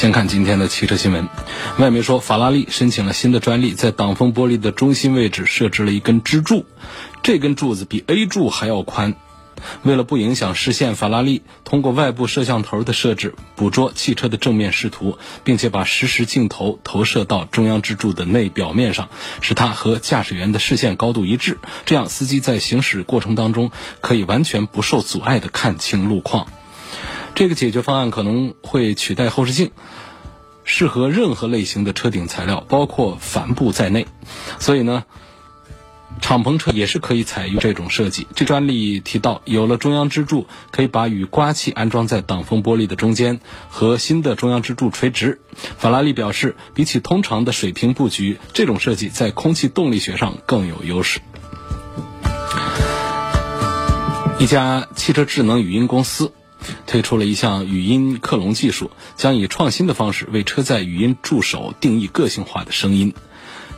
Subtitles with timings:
[0.00, 1.28] 先看今天的汽车新闻，
[1.78, 6.64] 外媒说法拉利申请了新的专利，在挡风玻璃的中心位置设置了一根支柱，
[7.22, 9.14] 这根柱子比 A 柱还要宽。
[9.82, 19.10] 为了不影响视线，法拉利通过外部摄像头的设置，捕捉汽车的正面视图，并且把实时镜头投射到中央支柱的内表面上，
[19.42, 21.58] 使它和驾驶员的视线高度一致。
[21.84, 26.46] 这样，司机在行驶过程当中可以完全不受阻碍地看清路况。
[27.34, 29.70] 这个解决方案可能会取代后视镜，
[30.64, 34.06] 适合任何类型的车顶材料，包括帆布在内。
[34.58, 35.04] 所以呢，
[36.20, 38.26] 敞篷车也是可以采用这种设计。
[38.34, 45.40] 这专利提到，有了中央支柱，可以把雨刮器安装在挡风玻璃的中间，和新的中央支柱垂直。
[45.78, 51.20] 法拉利表示，比起通常的水平布局，这种设计在空气动力学上更有优势。
[54.38, 56.32] 一家汽车智能语音公司。
[56.86, 63.14] 推出了一项语音克隆技术，将以创新的方式为车载语音助手定义个性化的声音。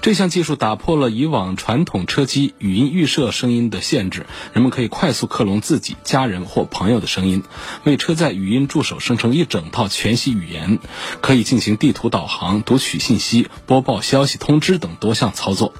[0.01, 7.45] 这项技术打破了以往传统车机语音预设声音的限制，人们可以快速克隆自己、家人或朋友的声音，
[7.85, 10.81] 为车载语音助手生成一整套全息语言，
[11.21, 15.73] 可以进行地图导航、读取信息、播报消息通知等多项操作。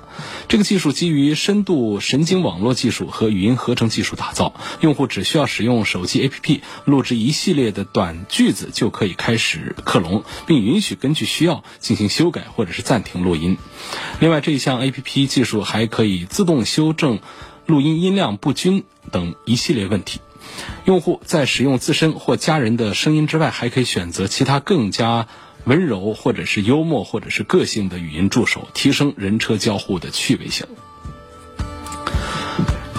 [0.49, 13.57] 这个技术基于深度神经网络技术和语音合成技术打造，用户只需要使用手机 APP 录制一系列的短句子，就可以开始克隆，并允许根据需要进行修改或者是暂停录音。
[14.21, 17.21] 另外，这一项 APP 技术还可以自动修正
[17.67, 20.21] 录音音量不均等一系列问题。
[20.85, 25.29] 用户在使用自身或家人的声音之外，还可以选择其他更加。
[25.65, 30.67] 温柔，或者是幽默，或者是个性的语音助手，提升人车交互的趣味性。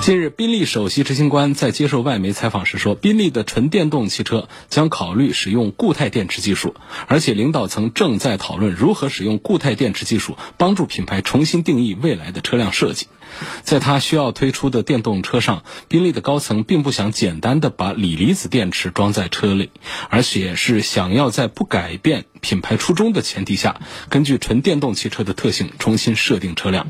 [0.01, 6.75] 近日，宾利首席执行官在接受外媒采访时说，宾利的纯电动汽车将考虑使用固态电池技术，
[7.07, 13.07] 而且领导层正在讨论如何使用固态电池技术帮助品牌重新定义未来的车辆设计。
[13.63, 19.71] 在他需要推出的电动车上，宾利的高层并不想简单的把锂离子电池装在车里，
[20.09, 26.88] 而且是想要在不改变品牌初衷的前提下，根据纯电动汽车的特性重新设定车辆。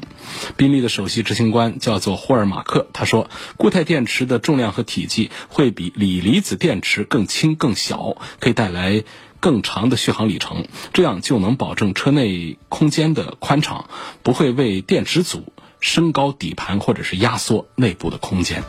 [0.58, 9.04] 宾利的首席执行官叫做霍尔马克，他说，固态电池的重量和体积会比锂离子电池更轻更小，可以带来
[9.40, 13.90] 更长的续航里程，这样就能保证车内空间的宽敞，
[14.24, 15.52] 不会为电池组。
[15.84, 18.64] 升高底盘或者是压缩内部的空间。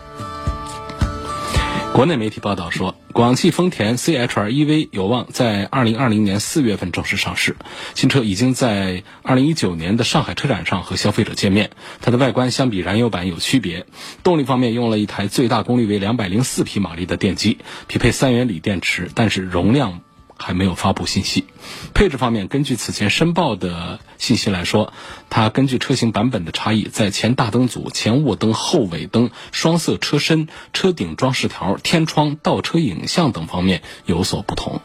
[1.93, 7.55] 国内媒体报道说，广汽丰田 CHR EV 有望在二零二零年四月份正式上市。
[7.95, 11.71] 新车已经在二零一九年的上海车展上和消费者见面。
[12.01, 13.87] 它的外观相比燃油版有区别。
[14.25, 20.01] 动力方面用了一台最大功率为两百零四匹马力的电机，匹配三元锂电池，但是容量。
[20.37, 21.47] 还没有发布信息。
[21.95, 24.93] 配置方面，根据此前申报的信息来说，
[25.31, 34.81] 它根据车型版本的差异，在前大灯组、前雾灯、后尾灯、双色车身、车顶装饰条、天窗、倒车影像等方面有所不同。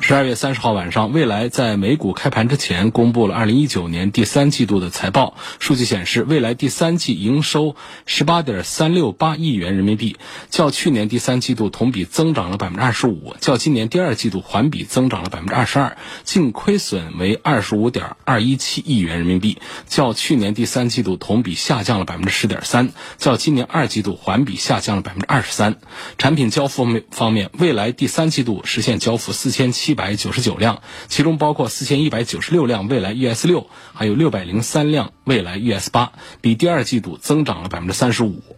[0.00, 5.36] 十二月三十号晚上，蔚来在美股开盘之前公布了二零一九年第三季度的财报。
[5.58, 7.76] 数据显示，蔚来第三季营收
[8.06, 10.16] 十八点三六八亿元人民币，
[10.48, 19.58] 较去年第三季度同比增长了百分之二十五，较今年第二季度环比增长了百分之二十二，净亏损为二十五点二一七亿元人民币，
[19.88, 25.76] 较去年第三季度同比下降了百分之十点三，较今年二季度环比下降了百分之二十三。
[26.16, 29.98] 产品交付方面，蔚来第三季度实现交付四四千七。
[29.98, 38.57] 百九十九辆，其中包括四千一百九十六辆蔚来 ES 六，还有六百零三辆蔚来 ES 八，比第二季度增长了百分之三十五。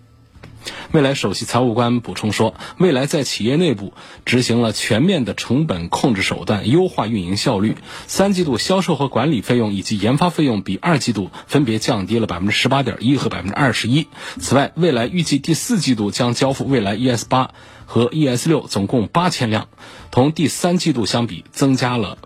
[0.92, 3.92] 未来首席财务官补充说，未来在企业内部
[4.24, 7.76] 执行了全面的成本控制手段，优化运营效率。
[8.06, 14.08] 三季度销售和管理费用以及研发费用比二季度分别降低了百分之十八点一和百分之二十一。
[14.40, 17.50] 此外，未来预计第四季度将交付未来 ES 八
[17.86, 19.68] 和 ES 六总共八千辆，
[20.10, 22.18] 同第三季度相比增加了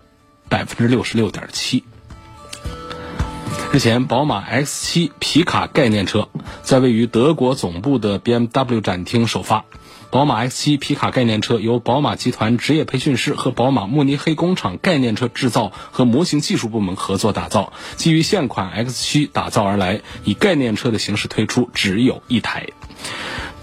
[0.49, 1.83] 百分之六十六点七。
[3.71, 6.29] 之前，宝马 X7 皮卡概念车
[6.61, 9.65] 在位于德国总部的 BMW 展厅首发。
[10.11, 22.67] 宝马 X7 皮卡概念车由宝马集团职业培训师和宝马慕尼黑工厂概念车制造和模型技术部门合作打造，基于现款 X7 打造而来，以概念车的形式推出，只有一台。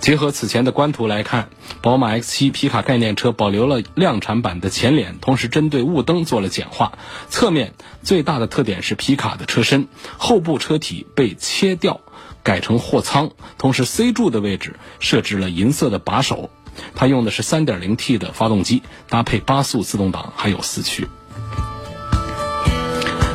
[0.03, 1.49] 结合此前的官图来看，
[1.81, 6.99] 宝马 X7 皮卡概念车保留了量产版的前脸，同时针对雾灯做了简化。
[7.29, 7.73] 侧面
[8.03, 9.87] 最大的特点是皮卡的车身，
[10.19, 12.01] 后部车体被切掉，
[12.43, 16.51] 改成货舱，同时 C 柱的位置设置了银色的把手。
[16.97, 21.07] 它用的是 3.0T 的发动机，搭配八速自动挡，还有四驱。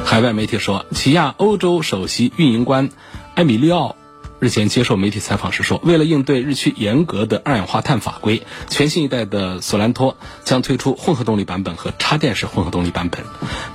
[0.03, 2.89] 海外媒体说，起亚欧洲首席运营官
[3.35, 3.96] 埃米利奥。
[4.39, 13.23] 日前接受媒体采访时说，为了应对日趋严格的二氧化碳法规，全新一代的索兰托将推出混合动力版本和插电式混合动力版本。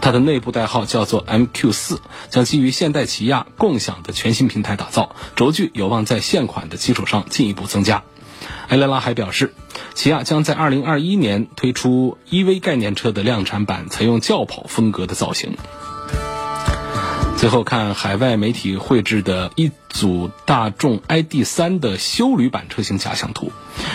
[0.00, 1.98] 它的内部代号叫做 MQ4，
[2.30, 8.04] 将基于现代起亚共享的全新平台打造，轴距有望在现款的基础上进一步增加。
[8.68, 9.54] 埃雷拉还表示，
[9.94, 15.56] 起亚将在2021年推出 EV 概念车的量产版，采用轿跑风格的造型。
[17.36, 23.52] 最后看海外媒体绘制的一组大众 ID.3 的休旅版车型假想图。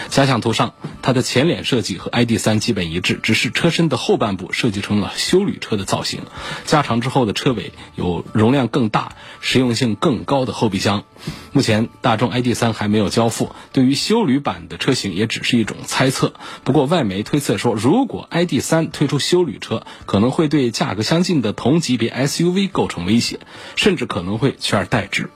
[0.09, 6.21] 假想图上，它的前脸设计和 ID.3 基本一致，只是车身的后半部设计成了休旅车的造型，
[6.65, 11.03] 加长之后的车尾有容量更大、实用性更高的后备箱。
[11.51, 16.33] 目前大众 ID.3 还没有交付，对于休旅版的车型也只是一种猜测。
[16.63, 23.39] 不过外媒推测说，如果 ID.3 推出休旅车，可能会对价格相近的同级别 SUV 构成威胁，
[23.75, 25.29] 甚至可能会取而代之。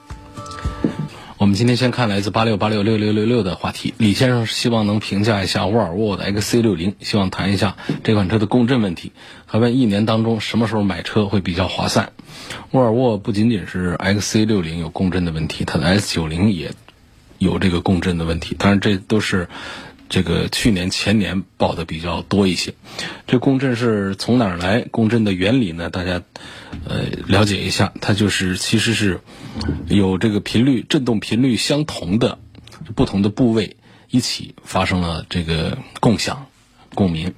[1.41, 9.11] 我们今天先看来自八六八六六六六六的话题，李先生希望能评价一下沃尔沃的 XC 六零，希望谈一下这款车的共振问题，
[9.47, 12.11] 还问一年当中什么时候买车会比较划算。
[12.69, 16.73] 沃尔沃不仅仅是 XC 六零有共振的问题，它的 S 九零也
[17.39, 19.49] 有这个共振的问题，当然这都是。
[20.11, 22.73] 这个去年前年报的比较多一些，
[23.27, 24.81] 这共振是从哪儿来？
[24.81, 25.89] 共振的原理呢？
[25.89, 26.21] 大家
[26.85, 29.21] 呃了解一下，它就是其实是
[29.87, 32.39] 有这个频率振动频率相同的
[32.93, 33.77] 不同的部位
[34.09, 36.47] 一起发生了这个共享
[36.93, 37.33] 共鸣。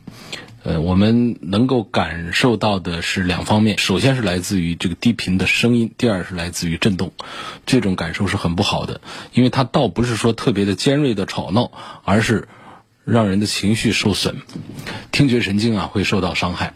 [0.64, 7.12] 呃，我们能够感受到的是两方面，首先是来自于这个低频的声音，第二是来自于震动，
[7.68, 9.00] 这种感受是很不好的，
[9.34, 11.72] 因为它倒不是说特别的尖锐的吵闹，
[12.04, 12.48] 而是。
[13.06, 14.36] 让人的情绪受损，
[15.12, 16.74] 听觉神经啊会受到伤害，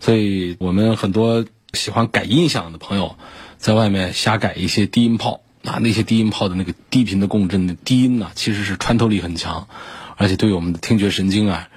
[0.00, 1.44] 所以我们很多
[1.74, 3.16] 喜欢改音响的朋友，
[3.58, 9.68] 在外面瞎改一些低音炮啊，那些低音炮的那个低频的共振的低音呢，其实是穿透力很强，
[10.16, 11.68] 而且对我们的听觉神经啊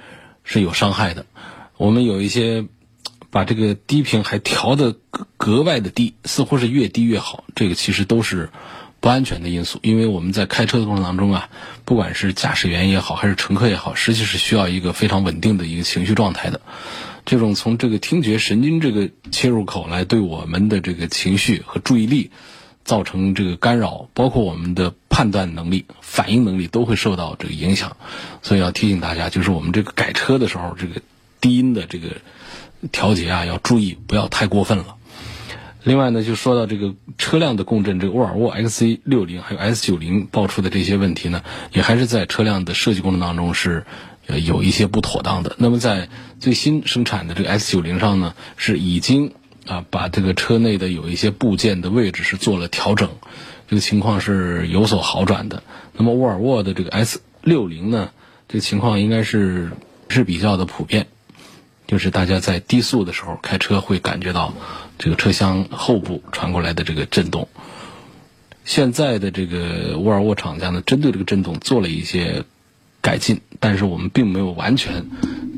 [0.44, 1.26] 是有伤害的。
[1.76, 2.66] 我们有一些
[3.30, 4.96] 把这个低频还调的
[5.36, 8.50] 格外的低，似乎是越低越好，这个其实都是。
[9.00, 11.48] 不安全的因素，因为我们在开车的过程当中啊，
[11.84, 16.60] 不管是驾驶员也好，还是乘客也好，实际是需要一个非常稳定的一个情绪状态的。
[17.24, 22.30] 这种从这个听觉神经这个切入口来对我们的这个情绪和注意力
[22.84, 27.96] 造成这个干扰，包括我们的判断能力、反应能力都会受到这个影响。
[28.42, 31.00] 所以要提醒大家，就是我们这个改车的时候，这个
[31.40, 32.16] 低音的这个
[32.92, 34.96] 调节啊，要注意不要太过分了。
[35.82, 41.42] 另外呢，就说到这个车辆的共振，这个沃尔沃 XC 六零还有 S 九零爆出的这些问题呢，
[41.72, 43.86] 也还是在车辆的设计过程当中是
[44.26, 45.56] 有一些不妥当的。
[45.58, 49.32] 那么在最新生产的这个 S 九零上呢，是已经
[49.66, 53.08] 啊把这个车内的有一些部件的位置是做了调整，
[53.66, 55.62] 这个情况是有所好转的。
[55.94, 58.10] 那么沃尔沃的这个 S 六零呢，
[58.48, 59.70] 这个情况应该是
[60.10, 61.06] 是比较的普遍，
[61.86, 64.52] 就是大家在低速的时候开车会感觉到。
[65.00, 67.48] 这个车厢后部传过来的这个震动，
[68.66, 72.44] 现在的这个沃尔沃厂家呢，针对这个震动做了一些
[73.00, 75.06] 改进，但是我们并没有完全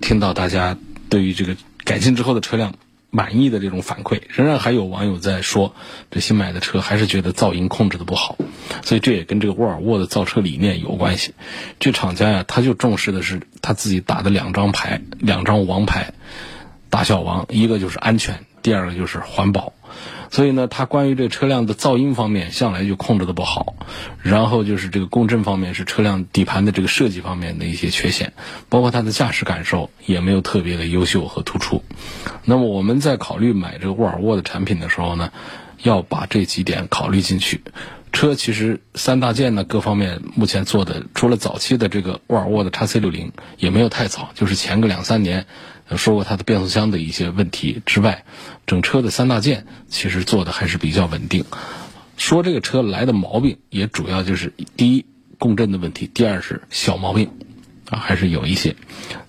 [0.01, 2.75] 听到大家对于这个改进之后的车辆
[3.11, 5.75] 满意的这种反馈，仍然还有网友在说，
[6.13, 8.39] 这新买的车还是觉得噪音控制的不好，
[8.85, 11.35] 所以这也跟这个沃尔沃的造车理念有关系。
[11.81, 16.15] 这厂家呀，他就重视的是他自己打的两张牌，两张王牌，
[16.91, 18.47] 大小王，一个就是安全。
[18.63, 19.73] 第二个就是环保，
[20.31, 23.75] 所以呢，它关于这车辆的噪音方面向来就控制的不好，
[24.23, 28.33] 然后就是这个共振方面是车辆底盘的这个设计方面的一些缺陷，
[28.69, 31.83] 包括它的驾驶感受也没有特别的优秀和突出。
[32.45, 35.33] 那么我们在考虑买这个沃尔沃的产品的时候呢，
[35.83, 37.63] 要把这几点考虑进去。
[38.13, 45.47] 车其实三大件呢，各方面目前做的，除了早期的这个沃尔沃的 x C 六零也没有太早，就是前个两三年。
[45.97, 48.25] 说过它的变速箱的一些问题之外，
[48.67, 51.45] 整车的三大件其实做的还是比较稳定。
[52.17, 55.05] 说这个车来的毛病，也主要就是第一
[55.39, 57.31] 共振的问题，第二是小毛病，
[57.91, 58.77] 啊，还是有一些。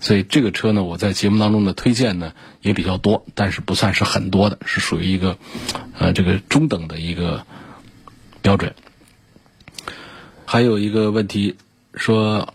[0.00, 5.36] 所以这个车呢，我在节目当中的推荐呢也比较多，但是不算是很多的，是属于一个
[5.98, 7.44] 呃这个中等的一个
[8.42, 8.74] 标准。
[10.44, 11.56] 还有一个问题
[11.94, 12.53] 说。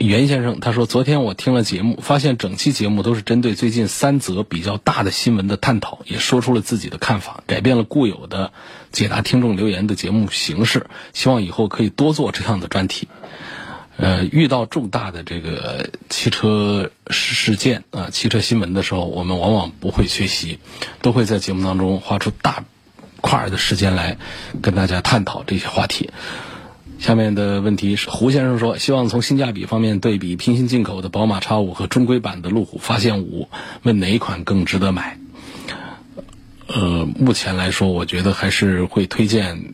[0.00, 8.50] 袁先生他说：“昨天我听了节目，发现整期节目都是针对最近三则比较大的新闻的探讨，也说出了自己的看法，改变了固有的
[8.92, 10.86] 解答听众留言的节目形式。
[11.12, 13.08] 希望以后可以多做这样的专题。
[13.98, 20.60] 呃，遇到重大的这个汽车事件啊、汽车新闻的时候，我们往往不会缺席，
[21.02, 22.64] 都会在节目当中花出大
[23.20, 24.16] 块的时间来
[24.62, 26.08] 跟大家探讨这些话题。”
[27.00, 33.48] 下面的问题是，胡先生说，希望从性价比方面对比平行进口的宝马 X5 和中规版的路虎发现五，
[33.82, 35.18] 问哪一款更值得买？
[36.66, 39.72] 呃，目前来说，我觉得还是会推荐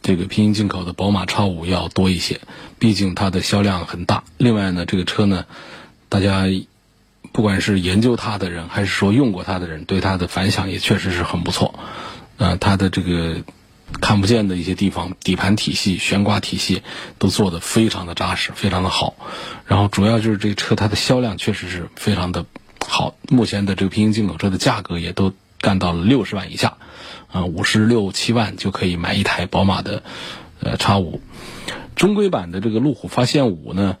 [0.00, 2.40] 这个平行进口的宝马 X5 要多一些，
[2.78, 4.22] 毕竟它的销量很大。
[4.36, 5.44] 另外呢，这个车呢，
[6.08, 6.44] 大家
[7.32, 11.74] 不管是研究它的人，还是说用过它的人，对它的反响也确实是很不错。
[12.36, 13.42] 呃，它的这个。
[14.00, 16.82] 看不见的一些地方，底盘体系、悬挂体系
[17.18, 19.14] 都做得非常的扎实，非常的好。
[19.66, 22.44] 然后主要就是这车它的销量确实是非常的
[22.86, 23.14] 好。
[23.28, 26.76] 目前的这个平行进口车的价格也都干到了六十万以下，
[27.32, 30.02] 啊，五十六七万就可以买一台宝马的
[30.60, 31.20] 呃叉五。
[31.96, 33.96] 中规版的这个路虎发现五呢，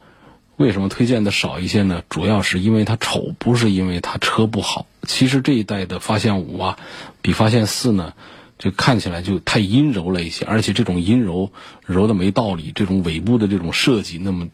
[0.56, 2.02] 为什么推荐的少一些呢？
[2.08, 4.86] 主要是因为它丑，不是因为它车不好。
[5.02, 6.78] 其实这一代的发现五啊，
[7.22, 8.12] 比发现四呢。
[8.58, 11.52] 就看起来就太阴柔了一些，而且这种阴柔
[11.86, 12.72] 柔的没道理。
[12.74, 14.48] 这种尾部的这种设计，那么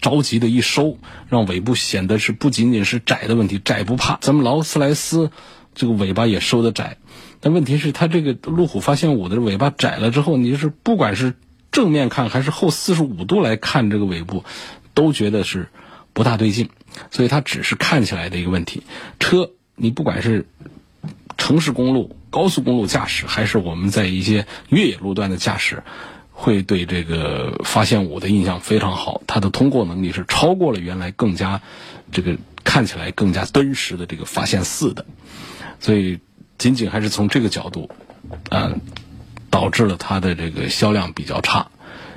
[0.00, 0.98] 着急的一收，
[1.28, 4.18] 让尾部显得是不仅仅是窄的问题，窄不怕。
[4.20, 5.30] 咱们劳斯莱斯
[5.74, 6.96] 这个尾巴也收的窄，
[7.40, 11.34] 但问题是它这个路虎发现五的尾巴窄了之后，你就是不管是
[11.70, 14.44] 正面看还是后四十五度来看这个尾部，
[14.94, 15.68] 都觉得是
[16.12, 16.70] 不大对劲。
[17.10, 18.82] 所以它只是看起来的一个问题。
[19.20, 20.46] 车你不管是
[21.38, 22.14] 城市公路。
[22.30, 25.82] 高速公路驾驶还是我们在一些越野路段的驾驶，
[26.30, 29.22] 会对这个发现五的印象非常好。
[29.26, 31.62] 它的通过能力是超过了原来更加
[32.12, 35.06] 这个看起来更加敦实的这个发现四的，
[35.80, 36.18] 所以
[36.58, 37.88] 仅仅还是从这个角度，
[38.50, 38.74] 啊，
[39.48, 41.68] 导致了它的这个销量比较差。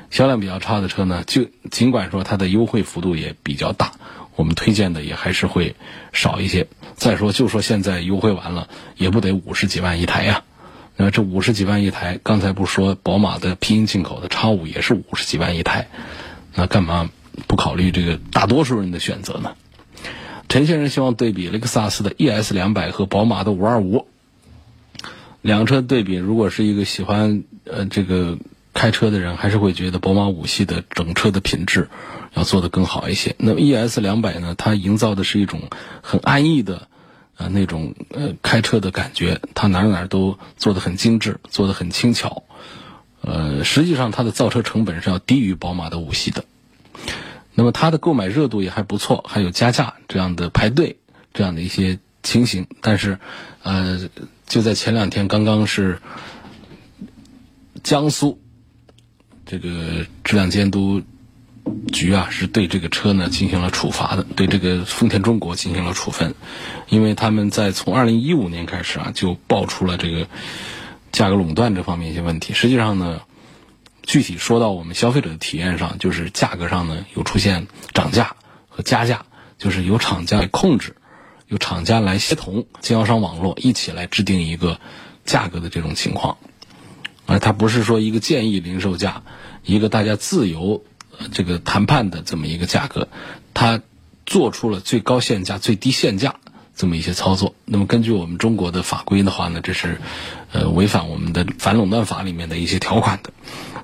[0.10, 3.94] 销量比较差的车呢，就尽管说它的优惠幅度也比较大。
[4.42, 5.76] 我们推荐的也还是会
[6.14, 6.66] 少一些。
[6.96, 10.42] 再说，就说现在优惠完了，也不得五十几万一台呀？
[10.98, 15.90] 那这五十几万一台，刚才不说宝马的平行进口的叉五也是五十几万一台，
[16.56, 17.12] 那干嘛
[17.46, 19.54] 不考虑这个大多数人的选择呢？
[20.50, 24.08] 陈先生希望对比雷克萨斯的 ES 两百和宝马的五二五，
[25.44, 28.40] 两车对比，如果是一个喜欢呃这个
[28.74, 31.90] 开车的人，还是会觉得宝马五系的整车的品质。
[32.34, 33.36] 要做的更好一些。
[33.40, 34.56] 那么 ES 两百呢？
[34.58, 35.64] 它营造的是一种
[36.02, 36.88] 很安逸的，
[37.36, 39.42] 呃，那种呃开车的感觉。
[39.54, 42.44] 它哪哪都做的很精致，做的很轻巧。
[43.20, 46.46] 呃，实际上它的造车成本是要低于宝马的五系的。
[47.54, 51.00] 那么它的购买热度也还不错，还有加价这样的排队
[51.34, 52.66] 这样的一些情形。
[52.80, 53.20] 但是，
[53.62, 54.10] 呃，
[54.48, 56.00] 就在前两天，刚刚是
[57.84, 58.40] 江苏
[59.60, 61.02] 这个质量监督。
[61.94, 66.34] 局啊是对这个车呢进行了处罚的，对这个丰田中国进行了处分，
[66.90, 70.28] 因为他们在从二零一五年开始啊就爆出了这个
[71.12, 72.56] 价格垄断这方面一些问题。
[72.56, 73.22] 实际上呢，
[74.02, 78.36] 具体说到我们消费者的体验上，就是价格上呢有出现涨价
[78.68, 79.28] 和加价，
[79.60, 80.96] 就是由厂家来控制，
[81.48, 84.80] 由厂家来协同经销商网络一起来制定一个
[85.26, 86.38] 价格的这种情况，
[87.32, 89.24] 而它不是说一个建议零售价，
[89.64, 90.84] 一个大家自由。
[91.32, 93.08] 这个谈判的这么一个价格，
[93.54, 93.80] 它
[94.26, 96.38] 做出了最高限价、最低限价
[96.76, 97.54] 这么一些操作。
[97.66, 100.02] 那么根据我们中国的法规的话呢，这是
[100.52, 103.32] 呃违反我们的反垄断法里面的一些条款的。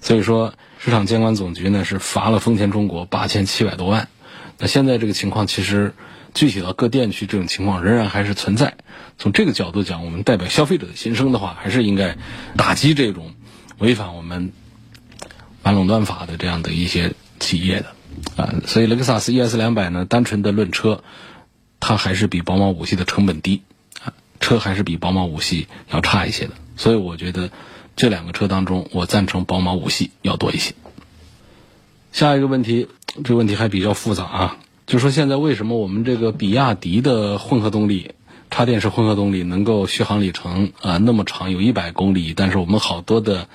[0.02, 4.08] 所以说，市场监管总局呢是罚了丰田中国八千七百多万。
[4.58, 5.94] 那现在这个情况其实
[6.34, 8.78] 具体到各店区，这种情况仍然还是存在。
[9.20, 12.18] 从这个角度讲，我们代表消费者的心声的话，还是应该
[12.56, 13.34] 打击这种
[13.80, 14.52] 违反我们
[15.64, 17.14] 反垄断法的这样的一些。
[17.40, 17.94] 企业的，
[18.36, 21.04] 啊，所以雷克萨斯 ES 两百呢，单纯的论车，
[21.80, 23.62] 它还是比宝马五系的成本低，
[24.04, 26.54] 啊，车还是比宝马五系要差一些的。
[26.78, 27.52] 所以我觉得
[27.96, 30.74] 这两个车当中，我赞成宝马五系要多一些。
[32.12, 32.88] 下一个问题，
[33.24, 34.58] 这个问题还比较复杂啊，
[34.88, 38.14] 就说现在为什么我们这个比亚迪的混合动力、
[38.50, 43.48] 插电式混合动力能够续航里程啊那么长，有一百公里，但是我们好多的，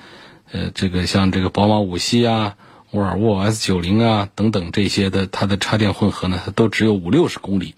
[0.51, 2.55] 呃，这个像这个宝马五系啊。
[2.91, 7.73] 沃尔沃 S 九零啊等等这些的，它的插电混合呢，它都只有五六十公里。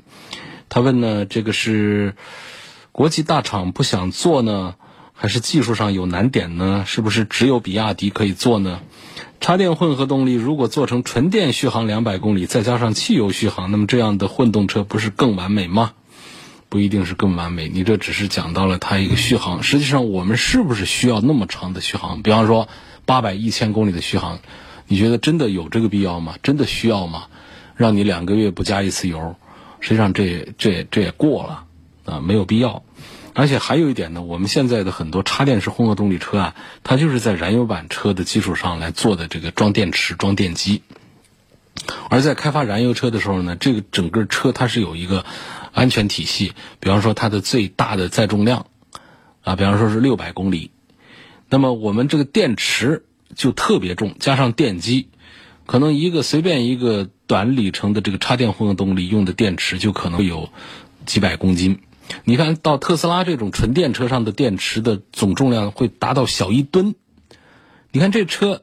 [0.68, 2.16] 他问呢，这个是
[2.92, 4.76] 国际大厂不想做呢，
[5.14, 6.84] 还是技术上有难点呢？
[6.86, 8.82] 是不是只有比亚迪可以做呢？
[9.40, 15.94] 插电混合动力如果做成纯电续航两百公里，再加上汽油续航，那么这样的混动车不是更完美吗？
[16.70, 19.64] 不一定是更完美，你这只是讲到了它一个续航。
[19.64, 22.22] 实际上，我们是不是需要那么长的续航？
[22.22, 22.68] 比方说
[23.06, 24.40] 八百、一千公里的续航，
[24.88, 26.36] 你觉得真的有这个必要吗？
[26.44, 27.28] 真的需要吗？
[27.76, 29.36] 让你两个月不加一次油？
[29.80, 31.66] 实际上，这也这也这也过了
[32.06, 32.84] 啊，没有必要。
[33.34, 40.82] 而且还有一点呢，我们现在的很多插电式混合动力车啊，它就是在燃油版车的基础上来做的这个装电池、装电机。
[42.10, 45.26] 而在开发燃油车的时候呢，这个整个车它是有一个
[45.76, 48.66] 安全体系，比方说它的最大的载重量
[49.44, 50.72] 啊，比方说是六百公里，
[51.50, 53.04] 那么我们这个电池
[53.36, 55.10] 就特别重，加上电机。
[55.68, 60.50] 可能一个随便一个短里程的这个插电混合动力用的电池就可能有
[61.06, 61.80] 几百公斤。
[62.24, 66.94] 你看到特斯拉这种纯电车上的电池的总重量会达到小一吨。
[67.92, 68.62] 你看这车，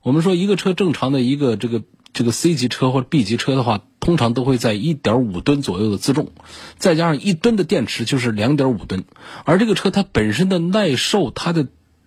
[0.00, 1.82] 我们说一个车正常的一个这个
[2.14, 6.30] 这个 C 级车或者 B 级车的话，通常都会在一点五吨左右的自重，
[6.78, 9.04] 再加上一吨的电池就是两点五吨。
[9.44, 11.66] 而这个车它本身的耐受，它的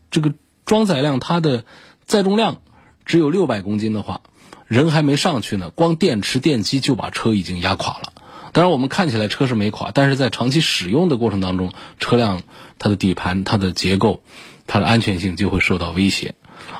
[0.10, 0.34] 这个
[0.66, 1.66] 装载量，它的
[2.06, 2.62] 载重量
[3.06, 4.22] 只有六百公斤的话。
[4.66, 8.12] 人还没上去呢，光电池电机就把车已经压垮了。
[8.52, 12.42] 当然，我们看起来车是没垮，但是在长期使用的过程当中，车辆
[12.78, 14.24] 它的底盘、它的结构、
[14.66, 16.36] 它的安全性就会受到威胁。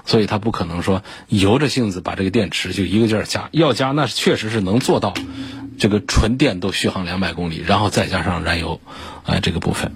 [0.06, 3.50] 所以，它不可能说由着性子把这个电池就一个劲儿加。
[3.52, 5.14] 要加，那确实是能做到，
[5.78, 8.80] 这个纯电都续航两百公里，然后再加上燃油，
[9.26, 9.94] 啊，这个部分。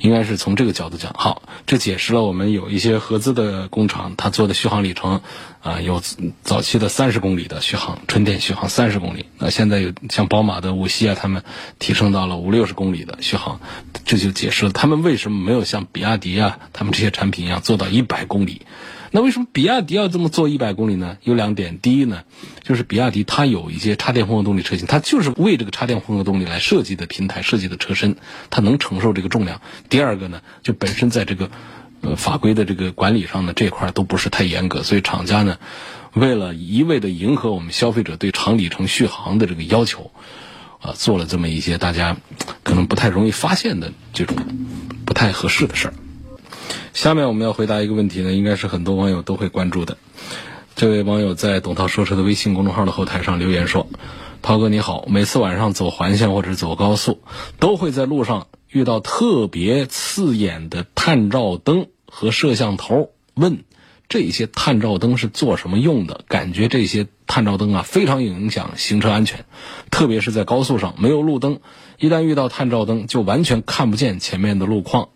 [0.00, 5.22] 应该是从这个角度讲，好，这解释了我们有一些合资的工厂，它做的续航里程，
[5.62, 6.02] 啊，有
[6.42, 11.42] 早期的三十公里的续航，纯电续航三十公里，那现在有像宝马的五系啊，他们
[11.78, 13.60] 提升到了五六十公里的续航，
[14.04, 18.60] 这就解释了他们为什么没有像比亚迪啊，他们这些产品一样做到一百公里。
[19.16, 21.18] 那为什么比亚迪要这么做一百公里呢？
[21.22, 22.24] 有两点，第一呢，
[22.64, 28.16] 就是比亚迪它有一些插电混合动力车型，它就是为这个插电混合动力来设计的平台、设计的车身，
[28.50, 29.60] 它能承受这个重量。
[29.88, 31.48] 第二个呢，就本身在这个
[32.00, 35.58] 呃法规的这个管理上呢，这块都不是太严格，所以厂家呢，
[36.12, 40.10] 为了一味的迎合我们消费者对长里程续航的这个要求，
[40.80, 42.16] 啊，做了这么一些大家
[42.64, 44.36] 可能不太容易发现的这种
[45.06, 45.94] 不太合适的事儿。
[46.94, 49.98] 下面我们要回答一个问题呢，应该是很多网友都会关注的。
[50.76, 53.88] 这位网友在董涛说车的微信公众号的后台上留言说
[54.42, 57.20] ：“涛哥你好，每次晚上走环线或者走高速，
[57.58, 63.10] 都会在路上遇到特别刺眼的探照灯和摄像头。
[63.34, 63.64] 问
[64.08, 66.20] 这些探照灯是做什么用的？
[66.28, 69.46] 感觉这些探照灯啊非常影响行车安全，
[69.90, 71.58] 特别是在高速上没有路灯，
[71.98, 75.08] 一旦遇到探照灯，就完全看不见前面的路况。”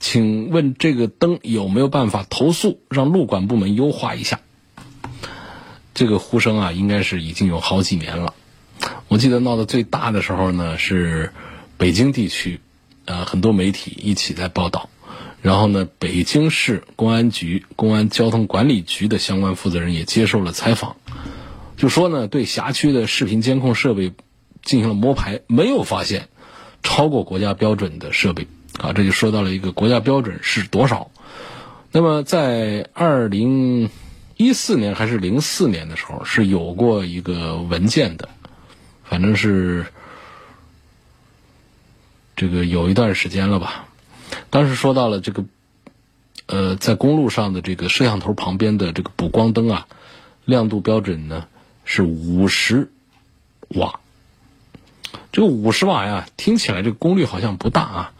[0.00, 4.40] 请问这个灯有没有办法投诉，让路管部门优化一下？
[5.94, 8.34] 这个呼声啊，应该是已经有好几年了。
[9.08, 11.32] 我记得闹得最大的时候呢，是
[11.76, 12.60] 北京地区，
[13.06, 14.88] 呃，很多媒体一起在报道。
[15.42, 20.96] 然后呢，北京市公安局公安交通管理局的相关负责人也接受了采访，
[21.76, 24.12] 就说呢，对辖区的视频监控设备
[24.62, 26.28] 进行了摸排，没有发现
[26.82, 28.46] 超过国家标准的设备。
[28.78, 31.10] 啊，这就说到了一个国家标准是多少。
[31.90, 33.90] 那么在二零
[34.36, 38.28] 一四年还是零四年的时候，是有过一个文件的，
[39.04, 39.86] 反正是
[42.36, 43.88] 这个有一段时间了吧。
[44.50, 45.44] 当时说到了这个，
[46.46, 49.88] 呃，在公路上的这个摄像头旁边的这个补光灯啊，
[50.44, 51.48] 亮度标准呢
[51.84, 52.92] 是五十
[53.68, 53.98] 瓦。
[55.32, 58.12] 这个五十瓦呀，听起来这个功率好像不大啊。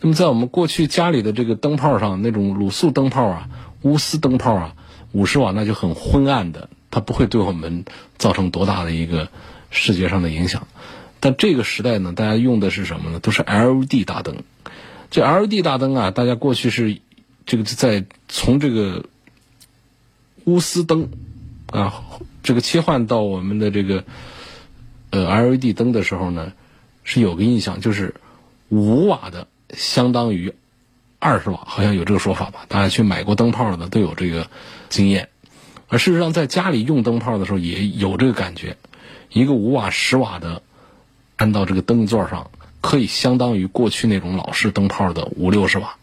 [0.00, 3.48] 那么，在我们过去家里的这个灯泡上，那种卤素灯泡啊、
[3.82, 4.74] 钨丝灯泡啊，
[5.12, 7.84] 五十瓦那就很昏暗的，它不会对我们
[8.18, 9.28] 造成多大的一个
[9.70, 10.68] 视觉上的影响。
[11.18, 13.20] 但这个时代呢，大家用的是什么呢？
[13.20, 14.36] 都是 LED 大灯。
[15.10, 16.98] 这 LED 大灯啊，大家过去是
[17.46, 19.06] 这个在从这个
[20.44, 21.08] 钨丝灯
[21.70, 22.04] 啊，
[22.42, 24.04] 这个切换到我们的这个
[25.10, 26.52] 呃 LED 灯的时候呢，
[27.02, 28.14] 是有个印象，就是
[28.68, 29.48] 五瓦的。
[29.70, 30.54] 相当于
[31.18, 32.66] 二十瓦，好像有这个说法吧？
[32.68, 34.48] 大家去买过灯泡的，都有这个
[34.88, 35.28] 经验。
[35.88, 38.76] 而事实上，在家里用灯泡的时候，也有这个感觉。
[39.30, 40.62] 一个五瓦、十瓦的，
[41.36, 42.50] 安到这个灯座上，
[42.80, 45.96] 可以相当于过去那种老式灯泡的五六十瓦，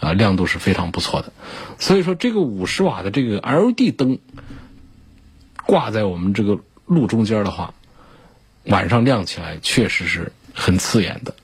[0.00, 1.32] 啊，亮度是非常不错的。
[1.78, 4.18] 所以说，这个五十瓦的这个 LED 灯，
[5.66, 7.74] 挂在我们这个路中间的话，
[8.64, 11.34] 晚上亮起来确实是很刺眼的，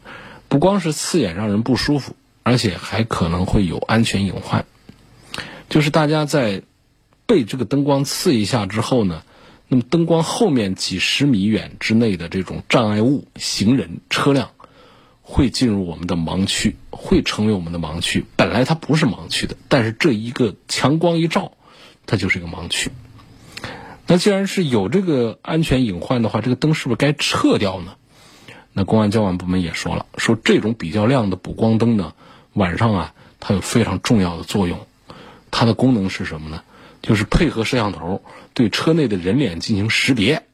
[0.52, 4.66] 不光是刺眼让人不舒服，而且还可能会有安全隐患。
[5.70, 6.60] 就是大家在
[7.24, 9.22] 被这个灯光刺一下之后呢，
[9.68, 14.50] 那么灯光后面几十米远之内的这种障碍物、行人、车辆。
[15.22, 18.26] 会进入我们的盲区，会成为我们的盲区。
[18.36, 21.52] 本来它不是盲区的，但是这一个强光一照，
[22.04, 22.90] 它就是一个盲区。
[24.06, 27.94] 那既然是有这个安全隐患的话，这个灯是不是该撤掉呢？
[28.72, 32.14] 那公安交管部门也说了，说这种比较亮的补光灯呢，
[32.52, 34.86] 晚上啊，它有非常重要的作用。
[35.50, 36.62] 它的功能是什么呢？
[37.02, 38.22] 就是配合摄像头
[38.54, 40.44] 对车内的人脸进行识别，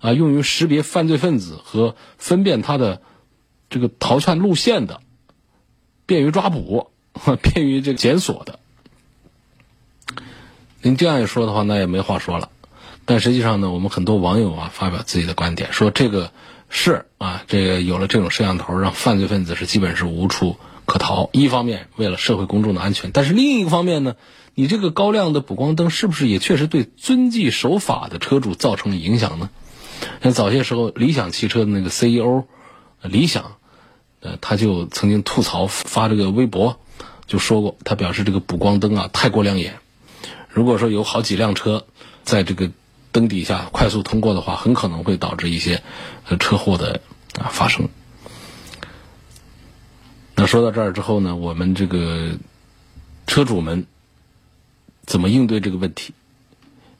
[0.00, 3.02] 啊，用于识别犯罪分子和分辨他的。
[3.70, 5.02] 这个逃窜路线的，
[6.06, 6.90] 便于抓捕，
[7.42, 8.58] 便于这个检索的。
[10.80, 12.48] 您这样一说的话，那也没话说了。
[13.04, 16.32] 但实际上呢，我们很多网友啊发表自己的观点，说这个
[16.68, 21.30] 是啊，这个有了这种摄像头，让犯罪分子是基本是无处可逃。
[21.32, 24.16] 一方面为了社会公众的安全，但是另一方面呢，
[24.54, 29.50] 你这个高亮的补光灯是不是也确实对遵纪守法的车主造成了影响呢？
[30.22, 32.44] 像早些时候理想汽车的那个 CEO
[33.02, 33.56] 理想。
[34.20, 36.80] 呃，他就曾经吐槽发这个微博，
[37.28, 39.78] 就说过，他表示这个补光灯啊太过亮眼，
[40.48, 41.86] 如果说有好几辆车
[42.24, 42.72] 在这个
[43.18, 45.82] 灯底下快速通过的话，很可能会导致一些
[46.38, 47.00] 车祸的
[47.36, 47.88] 啊发生。
[50.36, 52.38] 那说到这儿之后呢，我们这个
[53.26, 53.88] 车主们
[55.04, 56.14] 怎么应对这个问题？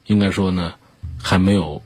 [0.07, 0.73] 应该说呢，
[1.23, 1.81] 还没有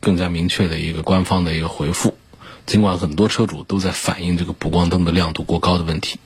[0.00, 2.16] 更加明确的一个官方的一个回复。
[2.64, 6.18] 尽管很多车主都在反映这个补光灯的亮度过高的问题，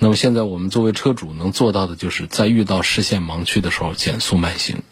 [0.00, 4.82] 那么现在我们作为车主能做到的，就是在遇到视线盲区的时候减速慢行，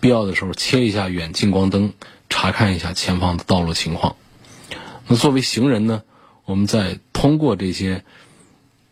[0.00, 1.92] 必要的时候切一下远近光灯，
[2.28, 4.16] 查看一下前方的道路情况。
[5.06, 6.02] 那作为行人呢，
[6.44, 8.04] 我们在通过这些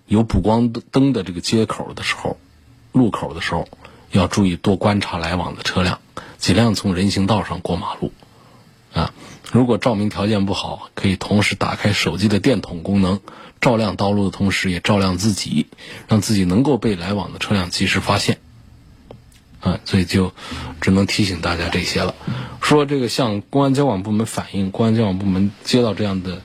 [0.07, 2.39] 有补光灯的这个街口的时候、
[2.93, 3.69] 路口的时候，
[4.13, 6.01] 要注意多观察来往的车辆，
[6.39, 8.13] 尽量从人行道上过马路，
[8.93, 9.13] 啊。
[9.53, 13.21] 如果照明条件不好，可以同时打开手机的电筒功能，
[13.61, 15.67] 照亮道路的同时，也照亮自己，
[16.09, 18.39] 让自己能够被来往的车辆及时发现。
[19.65, 20.33] 啊，所以就
[20.81, 22.15] 只能提醒大家这些了。
[22.61, 26.43] 说这个向公安交管部门反映，公安交管部门接到这样的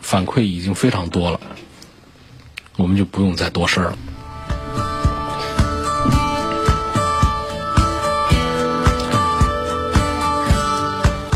[0.00, 1.40] 反馈已经非常多了，
[2.76, 3.98] 我们就不用再多事儿了。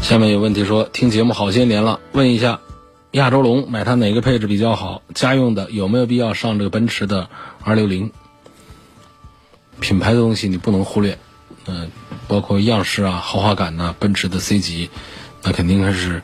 [0.01, 2.61] 下面有问题说，听节目好些年了，问一下，
[3.11, 5.03] 亚洲龙买它哪个配置比较好？
[5.14, 7.29] 家用的有没有必要上这个奔驰的
[7.62, 8.12] R 六零？
[9.81, 11.19] 品牌的东西你不能忽略，
[11.67, 11.91] 嗯，
[12.27, 14.91] 包括样式啊、豪华感呐，奔驰的 C 级，
[15.43, 16.23] 那肯定还是，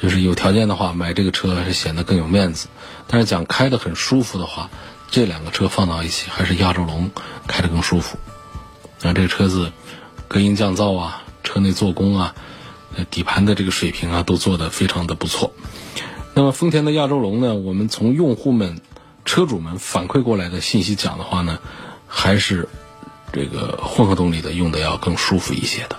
[0.00, 2.68] 就是有条件的话买这个车还是显得更有面子。
[3.06, 4.70] 但是讲开的很舒服的话，
[5.10, 7.10] 这两个车放到一起，还是亚洲龙
[7.46, 8.18] 开的更舒服。
[9.02, 9.72] 那这个车子
[10.28, 12.34] 隔音降噪啊，车内做工啊。
[12.96, 15.52] 呃底盘的这个水平啊，都做得非常的不错。
[16.34, 18.80] 那么丰田的亚洲龙呢，我们从用户们、
[19.24, 21.60] 车主们反馈过来的信息讲的话呢，
[22.08, 22.68] 还是
[23.32, 25.96] 这个混合动力的用的要更舒服一些的。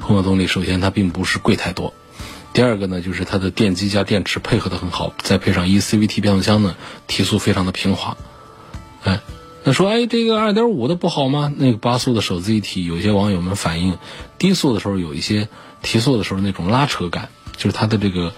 [0.00, 1.94] 混合动力首先它并不是贵太多，
[2.52, 8.16] 第二个呢就是它的电机加电池配合的很好，再配上 eCVT 变速箱呢，提速非常的平滑。
[9.04, 9.20] 哎，
[9.64, 11.52] 那说哎这个2.5的不好吗？
[11.56, 13.98] 那个八速的手自一体，有些网友们反映
[14.38, 15.48] 低速的时候有一些。
[15.82, 18.32] 提速的时候那种拉扯感，就是它的这个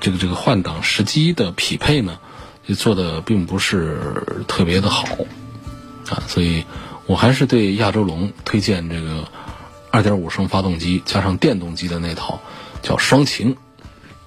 [0.00, 2.18] 这个这个换挡时机的匹配呢，
[2.66, 3.98] 就做的并不是
[4.46, 5.04] 特别的好
[6.08, 6.64] 啊，所以
[7.06, 9.28] 我还是对亚洲龙推荐这个
[9.92, 12.40] 2.5升发动机加上电动机的那套
[12.82, 13.56] 叫双擎，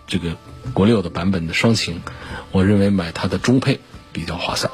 [0.07, 0.35] 这个
[0.73, 2.01] 国六的版本的双擎，
[2.51, 3.79] 我认为买它的中配
[4.11, 4.71] 比较划算。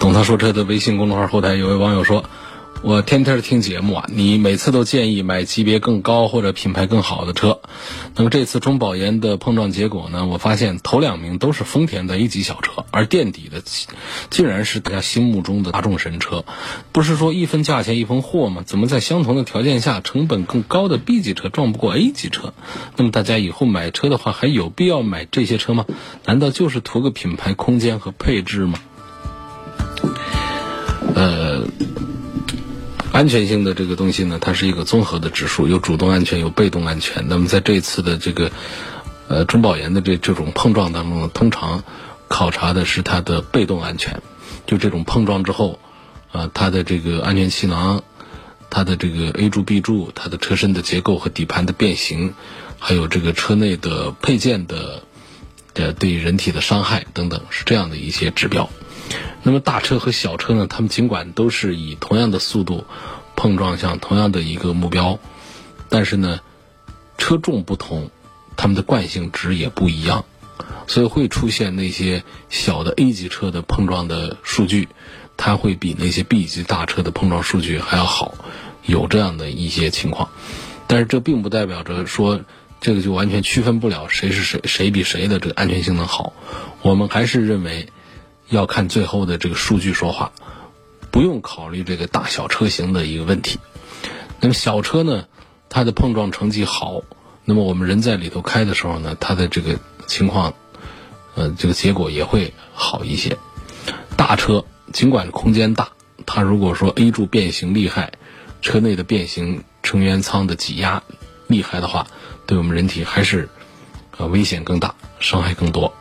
[0.00, 2.24] 懂他说车的微信公众号后台有位网友说。
[2.86, 7.60] 我天天听节目啊，你每次都建议买级别更高或者品牌更好的车。
[8.14, 10.26] 那么这次中保研的碰撞结果呢？
[10.26, 13.62] 我发现头两名都是丰田的 A 级小车，而垫底的
[14.28, 16.44] 竟然是大家心目中的大众神车。
[16.92, 18.62] 不是说一分价钱一分货吗？
[18.66, 22.52] 怎么在相同的条件下，成本更高的 B 级车撞不过 A 级车？
[22.98, 25.86] 那么大家以后买车的话，还有必要买这些车吗？
[26.26, 28.78] 难道就是图个品牌、空间和配置吗？
[31.14, 31.66] 呃。
[33.14, 37.28] 安全性的这个东西呢，它是一个综合的指数，有主动安全，有被动安全。
[37.28, 38.50] 那么在这一次的这个
[39.28, 41.84] 呃中保研的这这种碰撞当中呢，通常
[42.26, 44.20] 考察的是它的被动安全，
[44.66, 45.78] 就这种碰撞之后，
[46.32, 48.02] 啊，它的这个安全气囊、
[48.68, 52.34] 它的这个 A 柱、B 柱，它的车身的结构和底盘的变形，
[52.80, 55.04] 还有这个车内的配件的
[55.74, 58.68] 呃对人体的伤害等等，是这样的一些指标。
[59.42, 62.84] 那么大车和小车呢，它们尽管都是以同样的速度
[63.36, 65.18] 碰撞向同样的一个目标，
[65.88, 66.40] 但是呢，
[67.18, 68.10] 车重不同，
[68.56, 70.24] 它们的惯性值也不一样。
[70.86, 74.88] 所以会出现那些小的 A 级车的碰撞的数据，
[75.36, 78.34] 它会比那些 B 级大车的碰撞数据还要好，
[78.84, 80.28] 有这样的一些情况。
[80.86, 82.42] 但是这并不代表着说
[82.80, 86.34] 这个就完全区分不了谁是谁，谁比谁的这个安全性能好。
[86.82, 87.88] 我们还是认为
[88.54, 90.32] 要看最后的这个数据说话，
[91.10, 93.58] 不用考虑这个大小车型的一个问题。
[94.40, 95.26] 那么小车呢，
[95.68, 97.02] 它的碰撞成绩好，
[97.44, 100.54] 那么我们人在里头开的时候呢，它的这个情况。
[101.36, 103.36] 呃，这个结果也会好一些。
[104.16, 105.88] 大车尽管空间大，
[106.26, 108.12] 它如果说 A 柱变形厉害，
[108.62, 111.02] 车内的变形成员舱的挤压
[111.48, 112.06] 厉害的话，
[112.46, 113.48] 对我们人体还是
[114.16, 115.92] 呃危险更大，伤害更多。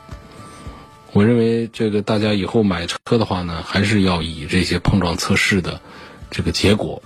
[1.13, 5.79] 我认为这个大家以后买车的话呢，还是要以这些碰撞测试的
[6.31, 7.03] 这个结果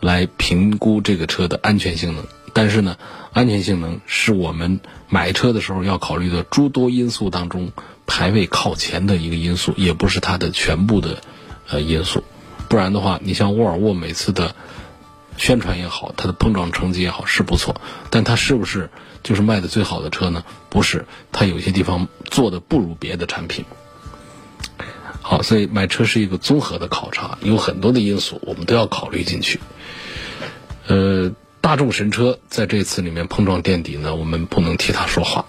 [0.00, 2.24] 来评估这个车的安全性能。
[2.54, 2.96] 但是呢，
[3.32, 7.72] 安全性能是我们买车的时候要考虑的诸多因素当中
[8.06, 11.20] 排位靠前的一个因素，也不是它的全部的
[11.68, 12.22] 呃因素。
[12.68, 14.54] 不然的话，你像沃尔沃每次的
[15.38, 18.90] 宣传也好，它的碰撞成绩也好是不错，但它是不是
[19.22, 20.44] 就是卖的最好的车呢？
[20.68, 23.64] 不是，它有些地方做的不如别的产品。
[25.22, 29.58] 好，所以买车是一个综合的考察，有很多的因素我们都要考虑进去。
[30.88, 31.32] 呃。
[31.60, 35.44] 大众神车在这次里面碰撞垫底呢，我们不能替它说话，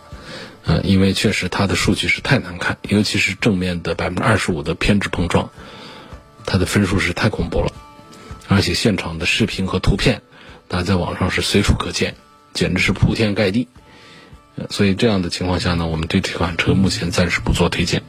[0.65, 5.49] 呃，因为确实它的数据是太难看，尤其是正面的百分之二十五的偏置碰撞，
[6.45, 7.71] 它的分数是太恐怖了，
[8.49, 10.21] 而且现场的视频和图片，
[10.67, 12.15] 那在网上是随处可见，
[12.53, 13.69] 简直是铺天盖地，
[14.69, 18.01] 所以这样的情况下呢，我们对这款车目前暂时不做推荐。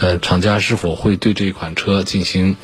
[0.00, 2.56] 呃，厂家是否会对这款车进行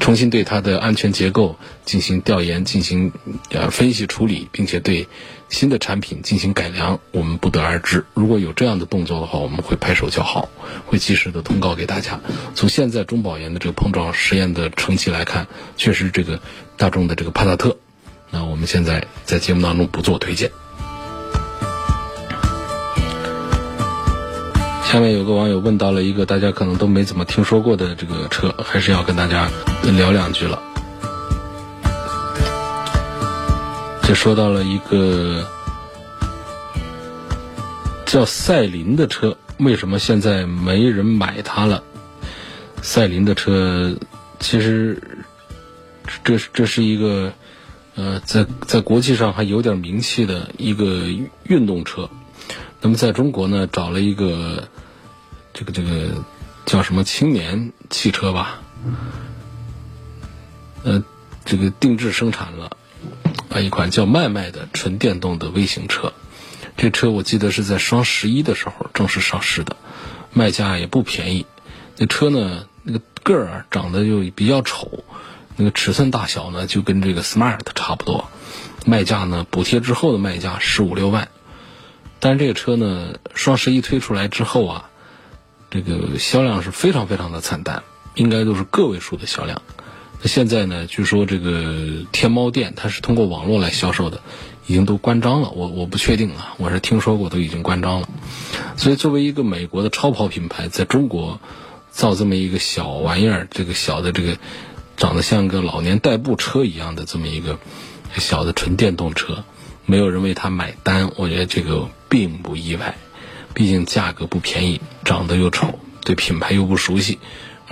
[0.00, 3.12] 重新对它的安全结构进行调研、进行
[3.50, 5.06] 呃分析处理，并且对
[5.52, 8.04] 新的产品进行改良，我们不得而知。
[8.14, 10.48] 如果有这样的动作的话，我们会拍手叫好，
[10.86, 12.18] 会及时的通告给大家。
[12.54, 16.40] 从现在中保研的这个碰撞实验的成绩来看，确实这个
[16.78, 17.76] 大众的这个帕萨特，
[18.30, 20.50] 那我们现在在节目当中不做推荐。
[24.84, 29.50] 下面有个网友问到了一个大家可能都没怎么听说过的这个车，还是要跟大家
[29.82, 30.71] 聊两句了。
[34.02, 35.46] 就说到了一个
[38.06, 41.82] 叫赛麟的车，为什么现在没人买它了？
[42.82, 43.96] 赛麟的车
[44.40, 45.02] 其实
[46.24, 47.32] 这这是一个
[47.94, 51.06] 呃，在在国际上还有点名气的一个
[51.44, 52.10] 运动车。
[52.80, 54.68] 那么在中国呢，找了一个。
[55.54, 56.08] 这个这个
[56.64, 58.62] 叫什么青年汽车吧？
[60.82, 61.04] 呃，
[61.44, 62.74] 这个定制生产了
[63.52, 66.12] 啊一款叫麦麦的纯电动的微型车。
[66.76, 69.76] 这车我记得是在双十一的时候正式上市的，
[70.32, 71.46] 卖价也不便宜。
[71.98, 75.04] 那车呢，那个个儿长得就比较丑，
[75.56, 78.28] 那个尺寸大小呢就跟这个 Smart 差不多。
[78.86, 81.28] 卖价呢，补贴之后的卖价十五六万。
[82.20, 84.88] 但是这个车呢，双十一推出来之后啊。
[85.74, 87.82] 这个销量是非常非常的惨淡，
[88.14, 89.62] 应该都是个位数的销量。
[90.24, 94.20] 现在呢，据说这个天猫店它是通过网络来销售的，
[94.66, 95.50] 已经都关张了。
[95.50, 98.08] 我我不确定啊，我是听说过都已经关张了。
[98.76, 101.40] 所以作为一个美国的超跑品牌，在中国
[101.90, 104.38] 造这么一个小玩意儿，这个小的这个
[104.96, 107.58] 长得像个老年代步车一样的这么一个
[108.16, 109.44] 小的纯电动车，
[109.86, 112.96] 没有人为它买单，我觉得这个并不意外。
[113.54, 117.18] 毕竟价格不便宜，长得又丑，对品牌又不熟悉，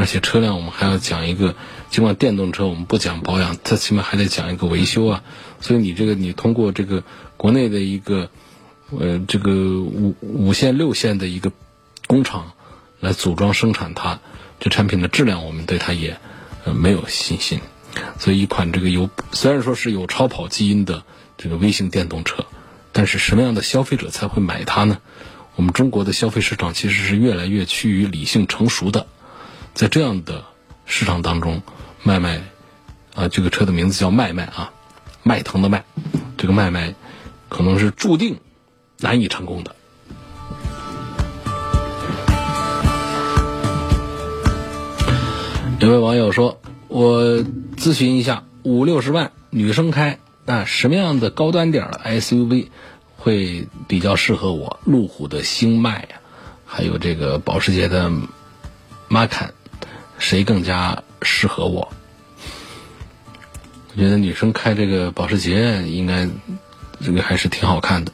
[0.01, 1.55] 而且车辆我们还要讲一个，
[1.91, 5.23] 尽管电动车我们不讲保养，它起码还得讲一个维修啊。
[5.61, 7.05] 所以你这个你通过这个
[7.37, 8.31] 国内的一个，
[8.99, 11.53] 呃，这个五五线六线的一个
[12.07, 12.53] 工厂
[12.99, 14.21] 来组装生产它，
[14.59, 16.19] 这产品的质量我们对它也
[16.65, 17.61] 呃没有信心。
[18.19, 21.03] 所以一款这个有虽然说是有超跑基因的
[21.37, 22.47] 这个微型电动车，
[22.93, 24.97] 但是什么样的消费者才会买它呢？
[25.57, 29.07] 我们中国的消费市场其实是越来越趋于理性成熟的，
[29.81, 30.45] 在这样的
[30.85, 31.63] 市场当中，
[32.03, 32.43] 麦麦
[33.15, 34.75] 啊，这个车的名字叫麦麦啊，
[35.23, 35.87] 迈腾的迈，
[36.37, 36.95] 这个麦麦
[37.49, 38.41] 可能是注定
[38.99, 39.75] 难以成功的。
[45.79, 47.23] 有位网友说：“我
[47.79, 52.69] 咨询一下，五六十万女生开，那什么样的高端点的 SUV
[53.17, 54.79] 会比较适合我？
[54.85, 56.21] 路虎的星脉呀，
[56.67, 58.13] 还有这个保时捷的
[59.09, 59.53] 玛卡
[60.21, 61.93] 谁更加适合我？
[63.93, 66.29] 我觉得女生开这个保时捷应该
[67.05, 68.13] 这个还是挺好看的。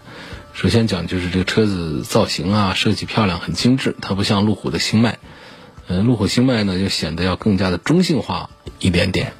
[0.55, 3.95] 首先讲就是这个车子造型啊，设计漂亮，很精致。
[4.01, 5.19] 它不像路虎的星脉，
[5.87, 9.35] 呃，路虎星脉呢就显得要更加的中性化一点点。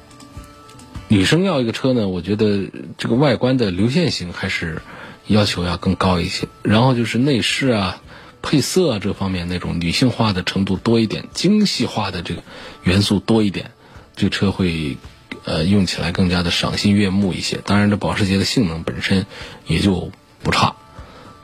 [1.07, 4.83] 女生要一个车呢，我觉得这个外观的流线型还是
[5.25, 6.47] 要求要更高一些。
[6.61, 8.01] 然后就是内饰啊、
[8.41, 12.43] 配色啊这方面那种女性化的程度多一点，精细化的这个
[12.83, 13.71] 元素多一点，
[14.15, 14.97] 这车会
[15.43, 17.59] 呃用起来更加的赏心悦目一些。
[17.65, 19.25] 当然，这保时捷的性能本身
[19.65, 20.11] 也就
[20.43, 20.75] 不差。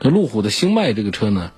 [0.00, 1.50] 这路虎的星脉这个车呢，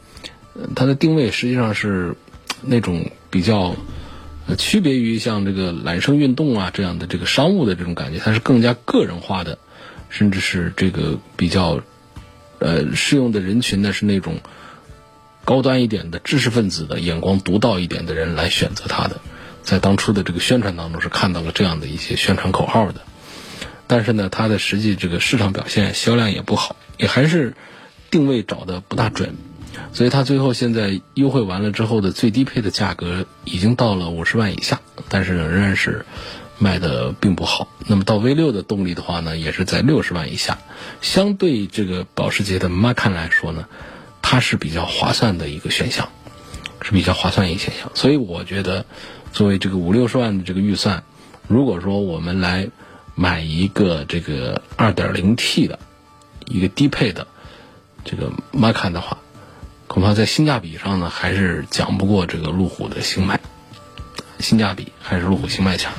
[0.74, 2.16] 它的定位实际上是
[2.62, 3.74] 那种比较
[4.56, 9.58] 区别于像这个揽胜运动啊这样的这个商务的这种感觉，它是更加个人化的，
[10.08, 11.80] 甚至是这个比较
[12.60, 14.38] 呃适用的人群呢是那种
[15.46, 19.18] 高端一点的知识分子的眼光独到一点的人来选择它的，
[19.62, 23.00] 在当初的这个宣传当中是看到了这样的一些宣传口号的，
[23.86, 27.54] 但是呢，它的实际这个市场表现销量也不好，也还是。
[28.08, 29.34] 定位找的不大准，
[29.92, 36.06] 所以它最后现在优惠完了之后的最低配的价格已经到了五十万以下，但是仍然是
[36.56, 37.66] 卖的并不好。
[37.88, 40.58] 那么到 V 六的动力的话呢，也是在六十万以下，
[41.02, 43.66] 相对这个保时捷的 Macan 来说呢，
[44.28, 46.08] 它是比较划算的一个选项，
[46.82, 47.88] 是比较划算一个选项。
[47.94, 48.84] 所以我觉得，
[49.32, 51.04] 作为这个五六十万的这个预算，
[51.46, 52.68] 如果说我们来
[53.14, 55.78] 买一个这个二点零 T 的
[56.46, 57.28] 一个低配的。
[58.04, 59.18] 这个 Macan 的话，
[59.86, 63.38] 恐怕在性价比上呢，还是讲不过这个路虎的星脉，
[64.40, 65.92] 性价比还是路虎星脉强。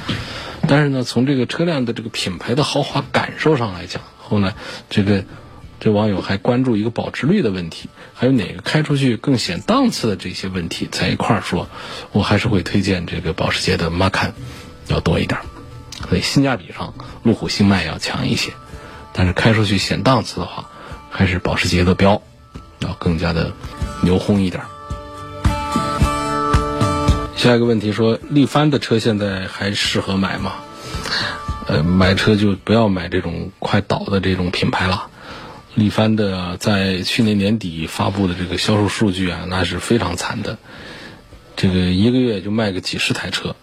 [0.67, 4.53] 但是呢，从这个车辆的这个品牌的豪华感受上来讲，后来
[4.89, 5.23] 这个
[5.79, 11.69] 这网友还关注一个保值率的问题，还有哪个开出去更显档次的这些问题在一块儿说，
[12.11, 14.31] 我还是会推荐这个保时捷的 Macan
[14.87, 15.39] 要多一点。
[16.09, 18.51] 所以性价比上，路虎星脉要强一些，
[19.13, 20.69] 但是开出去显档次的话。
[21.09, 22.21] 还是保时捷的标
[22.79, 23.53] 要更加的
[24.01, 24.61] 牛轰一点。
[27.35, 30.53] 下一个问题说，力帆的车现在还适合买吗？
[31.65, 35.09] 呃，买车就不要买这种快倒的这种品牌了。
[35.77, 40.57] 力帆的在去年年底发布的这个销售数据啊，那是非常惨的。
[41.55, 43.55] 这个一个月就卖个几十台车，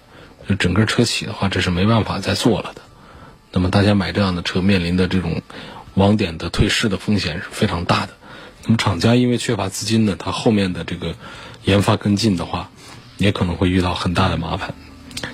[0.49, 2.81] 就整个车企的话，这是没办法再做了的。
[3.53, 5.43] 那么大家买这样的车，面临的这种。
[5.95, 8.15] 网点的退市的风险是非常大的。
[8.65, 11.15] 那么厂家因为缺乏资金呢，它后面的这个
[11.63, 12.69] 研发跟进的话，
[13.17, 14.75] 也可能会遇到很大的麻烦。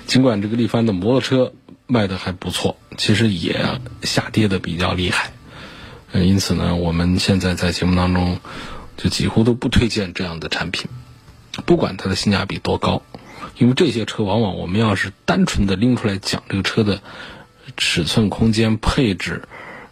[0.05, 1.53] 尽管这个力帆的摩托车
[1.87, 5.31] 卖的还不错，其实也下跌的比较厉害。
[6.11, 8.39] 呃，因此呢，我们现在在节目当中
[8.97, 10.89] 就几乎都不推荐这样的产品，
[11.65, 13.01] 不管它的性价比多高，
[13.57, 17.01] 因为这些车往往我们要是单纯的拎出来讲这个车的
[17.77, 19.43] 尺寸、空间、配置。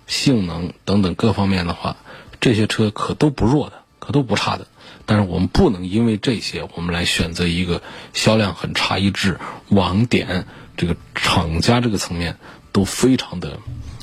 [0.08, 1.96] 性能等等各方面的话，
[2.42, 4.66] 这些车可都不弱的，可都不差的。
[5.06, 12.38] 但是我们不能因为这些，我们来选择一个销量很差一致、网点这个厂家这个层面
[12.72, 13.60] 都非常的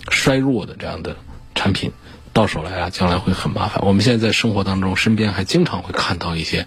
[0.08, 1.16] 衰弱的这样的
[1.56, 1.90] 产品，
[2.36, 3.82] 到手来啊，将来会很麻烦。
[3.82, 6.66] 我们现在在生活当中，身边还经常会看到一些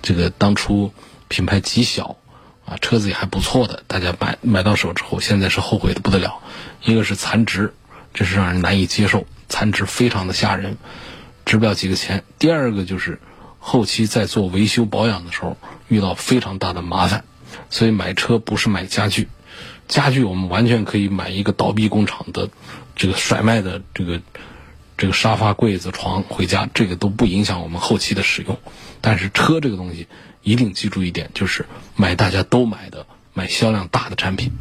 [0.00, 0.90] 这个当初
[1.28, 2.16] 品牌极小
[2.64, 6.38] 啊，车子也还不错的，大家买买到手之后，现在是后悔的不得了。
[6.82, 7.74] 一个是残值。
[8.14, 10.76] 这是让人难以接受，残值非常的吓人，
[11.46, 12.24] 值不了几个钱。
[12.38, 13.18] 第二个就是
[13.58, 15.56] 后期在做维修保养的时候
[15.88, 17.24] 遇到非常大的麻烦，
[17.70, 19.28] 所以买车不是买家具，
[19.88, 22.50] 家具我们完全可以买一个倒闭工厂的
[22.96, 24.20] 这个甩卖的这个
[25.02, 28.56] 这个沙发、柜子、床回家，这个都不影响我们后期的使用。
[29.00, 30.06] 但是车这个东西
[30.42, 34.52] 一定记住一点，就是买大家都买的，买销量大的产品。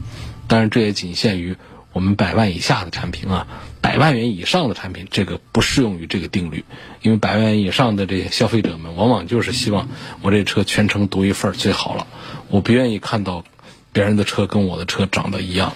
[0.47, 1.57] 当然这也仅限于。
[1.93, 3.45] 我们百万以下的产品啊，
[3.81, 6.63] 百万元以上的产品，这个不适用于这个定律，
[7.01, 9.89] 因为百万元以上的这些消费者们，往往就是希望
[10.21, 12.07] 我这车全程独一份最好了，
[12.47, 13.43] 我不愿意看到
[13.91, 15.73] 别人的车跟我的车长得一样，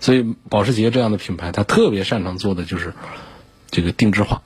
[0.00, 2.92] 所以保时捷这样的品牌，它特别擅长做的就是
[3.72, 4.42] 这个定制化，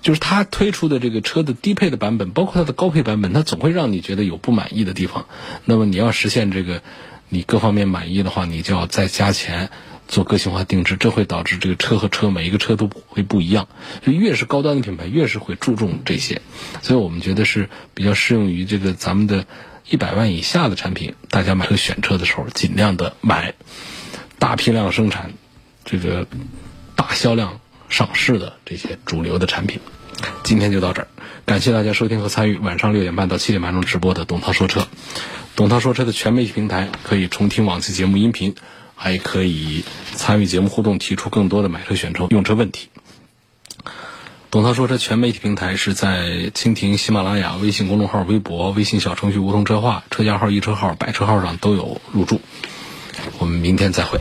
[0.00, 5.26] 就是它推出的这个车的低配的版本，包括它的高配版本，它总会让你觉得有不满意的地方，
[5.66, 6.80] 那么你要实现这个
[7.28, 9.68] 你各方面满意的话，你就要再加钱。
[10.08, 13.68] 做个性化定制，这会导致这个车和车每一个车都会不一样。
[14.00, 16.40] 就越是高端的品牌，越是会注重这些。
[16.80, 19.44] 所以我们觉得是比较适用于这个咱们的
[19.90, 21.14] 一百万以下的产品。
[21.28, 23.52] 大家买车选车的时候，尽量的买
[24.38, 25.34] 大批量生产、
[25.84, 26.26] 这个
[26.96, 29.80] 大销量上市的这些主流的产品。
[30.42, 31.08] 今天就到这儿，
[31.46, 34.88] 感谢大家收听和参与晚上六点半到七点半钟直播的董涛说车。
[35.54, 38.54] 董涛说车的全媒体平台可以重听往期节目音频，
[38.96, 39.84] 还可以
[40.14, 42.88] 参与节目互动，提出更多的买车、选车、用车问题。
[44.50, 52.40] 董涛说车全媒体平台是在蜻蜓、喜马拉雅、微信公众号、微博、微信小程序梧桐车话、车架号、易车号、百车号上都有入驻。
[53.38, 54.18] 我们明天再会。